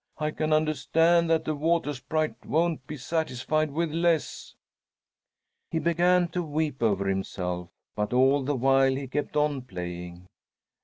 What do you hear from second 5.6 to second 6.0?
He